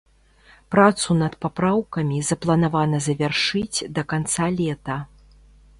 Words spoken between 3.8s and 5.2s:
да канца лета.